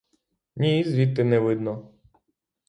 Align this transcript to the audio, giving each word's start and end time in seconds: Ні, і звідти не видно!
Ні, 0.55 0.79
і 0.79 0.83
звідти 0.83 1.23
не 1.23 1.39
видно! 1.39 1.91